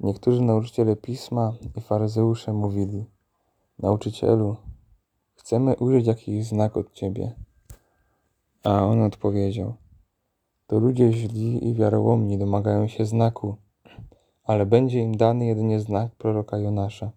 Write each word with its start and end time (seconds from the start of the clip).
Niektórzy 0.00 0.42
nauczyciele 0.42 0.96
pisma 0.96 1.52
i 1.76 1.80
faryzeusze 1.80 2.52
mówili: 2.52 3.04
Nauczycielu, 3.78 4.56
chcemy 5.34 5.76
ujrzeć 5.76 6.06
jakiś 6.06 6.46
znak 6.46 6.76
od 6.76 6.92
ciebie. 6.92 7.32
A 8.64 8.84
on 8.84 9.02
odpowiedział: 9.02 9.74
To 10.66 10.78
ludzie 10.78 11.12
źli 11.12 11.68
i 11.68 11.74
wiarołomni 11.74 12.38
domagają 12.38 12.88
się 12.88 13.06
znaku, 13.06 13.56
ale 14.44 14.66
będzie 14.66 15.00
im 15.00 15.16
dany 15.16 15.46
jedynie 15.46 15.80
znak 15.80 16.14
proroka 16.14 16.58
Jonasza. 16.58 17.12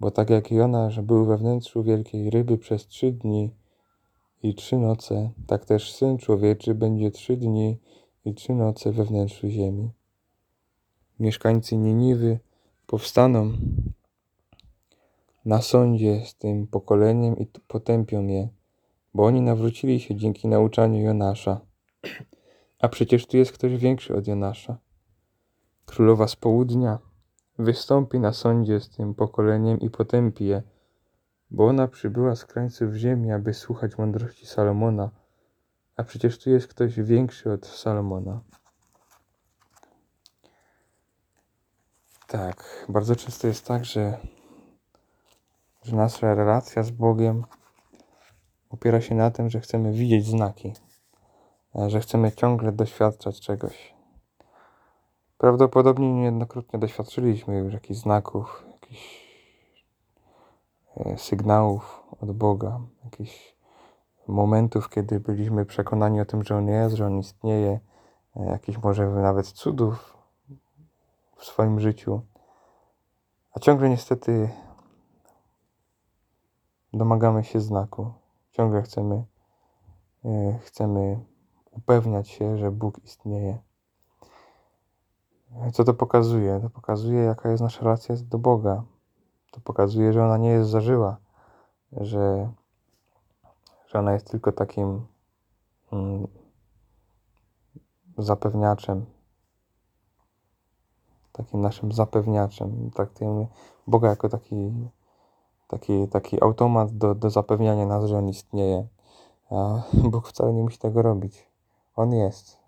Bo 0.00 0.10
tak 0.10 0.30
jak 0.30 0.50
Jonasz 0.50 1.00
był 1.00 1.24
we 1.24 1.36
wnętrzu 1.38 1.82
wielkiej 1.82 2.30
ryby 2.30 2.58
przez 2.58 2.86
trzy 2.86 3.12
dni 3.12 3.50
i 4.42 4.54
trzy 4.54 4.78
noce, 4.78 5.30
tak 5.46 5.64
też 5.64 5.92
Syn 5.92 6.18
Człowieczy 6.18 6.74
będzie 6.74 7.10
trzy 7.10 7.36
dni 7.36 7.78
i 8.24 8.34
trzy 8.34 8.54
noce 8.54 8.92
we 8.92 9.04
wnętrzu 9.04 9.48
ziemi. 9.48 9.90
Mieszkańcy 11.20 11.76
Niniwy 11.76 12.38
powstaną 12.86 13.52
na 15.44 15.62
sądzie 15.62 16.22
z 16.26 16.34
tym 16.34 16.66
pokoleniem 16.66 17.38
i 17.38 17.46
potępią 17.46 18.26
je, 18.26 18.48
bo 19.14 19.24
oni 19.24 19.40
nawrócili 19.40 20.00
się 20.00 20.16
dzięki 20.16 20.48
nauczaniu 20.48 21.00
Jonasza. 21.00 21.60
A 22.80 22.88
przecież 22.88 23.26
tu 23.26 23.36
jest 23.36 23.52
ktoś 23.52 23.76
większy 23.76 24.16
od 24.16 24.26
Jonasza. 24.26 24.78
Królowa 25.86 26.28
z 26.28 26.36
południa 26.36 26.98
wystąpi 27.58 28.20
na 28.20 28.32
sądzie 28.32 28.80
z 28.80 28.88
tym 28.90 29.14
pokoleniem 29.14 29.80
i 29.80 29.90
potępi 29.90 30.44
je, 30.44 30.62
bo 31.50 31.66
ona 31.66 31.88
przybyła 31.88 32.36
z 32.36 32.44
krańców 32.44 32.94
ziemi, 32.94 33.32
aby 33.32 33.54
słuchać 33.54 33.98
mądrości 33.98 34.46
Salomona, 34.46 35.10
a 35.96 36.04
przecież 36.04 36.38
tu 36.38 36.50
jest 36.50 36.68
ktoś 36.68 37.00
większy 37.00 37.52
od 37.52 37.66
Salomona. 37.66 38.40
Tak, 42.26 42.86
bardzo 42.88 43.16
często 43.16 43.46
jest 43.46 43.66
tak, 43.66 43.84
że, 43.84 44.18
że 45.82 45.96
nasza 45.96 46.34
relacja 46.34 46.82
z 46.82 46.90
Bogiem 46.90 47.44
opiera 48.70 49.00
się 49.00 49.14
na 49.14 49.30
tym, 49.30 49.50
że 49.50 49.60
chcemy 49.60 49.92
widzieć 49.92 50.26
znaki, 50.26 50.72
że 51.86 52.00
chcemy 52.00 52.32
ciągle 52.32 52.72
doświadczać 52.72 53.40
czegoś. 53.40 53.93
Prawdopodobnie 55.44 56.12
niejednokrotnie 56.12 56.78
doświadczyliśmy 56.78 57.58
już 57.58 57.72
jakichś 57.72 58.00
znaków, 58.00 58.64
jakichś 58.72 59.24
e, 60.96 61.18
sygnałów 61.18 62.02
od 62.20 62.32
Boga, 62.32 62.80
jakichś 63.04 63.56
momentów, 64.28 64.88
kiedy 64.90 65.20
byliśmy 65.20 65.66
przekonani 65.66 66.20
o 66.20 66.24
tym, 66.24 66.44
że 66.44 66.56
On 66.56 66.68
jest, 66.68 66.96
że 66.96 67.06
On 67.06 67.18
istnieje, 67.18 67.80
e, 68.36 68.44
jakichś 68.44 68.78
może 68.78 69.06
nawet 69.10 69.46
cudów 69.46 70.16
w 71.36 71.44
swoim 71.44 71.80
życiu. 71.80 72.20
A 73.52 73.60
ciągle 73.60 73.88
niestety 73.88 74.48
domagamy 76.92 77.44
się 77.44 77.60
znaku. 77.60 78.12
Ciągle 78.50 78.82
chcemy, 78.82 79.24
e, 80.24 80.58
chcemy 80.58 81.18
upewniać 81.70 82.28
się, 82.28 82.58
że 82.58 82.70
Bóg 82.70 83.04
istnieje. 83.04 83.58
Co 85.72 85.84
to 85.84 85.94
pokazuje? 85.94 86.60
To 86.60 86.70
pokazuje, 86.70 87.22
jaka 87.24 87.50
jest 87.50 87.62
nasza 87.62 87.84
relacja 87.84 88.14
do 88.16 88.38
Boga. 88.38 88.82
To 89.50 89.60
pokazuje, 89.60 90.12
że 90.12 90.24
ona 90.24 90.36
nie 90.36 90.48
jest 90.48 90.70
zażyła, 90.70 91.16
że, 91.92 92.50
że 93.86 93.98
ona 93.98 94.12
jest 94.12 94.30
tylko 94.30 94.52
takim 94.52 95.06
mm, 95.92 96.26
zapewniaczem, 98.18 99.06
takim 101.32 101.60
naszym 101.60 101.92
zapewniaczem. 101.92 102.90
Traktujemy 102.90 103.46
Boga 103.86 104.08
jako 104.08 104.28
taki, 104.28 104.72
taki, 105.68 106.08
taki 106.08 106.42
automat 106.42 106.98
do, 106.98 107.14
do 107.14 107.30
zapewniania 107.30 107.86
nas, 107.86 108.04
że 108.04 108.18
On 108.18 108.28
istnieje. 108.28 108.86
A 109.50 109.82
Bóg 110.10 110.28
wcale 110.28 110.52
nie 110.52 110.62
musi 110.62 110.78
tego 110.78 111.02
robić. 111.02 111.50
On 111.96 112.12
jest. 112.12 112.63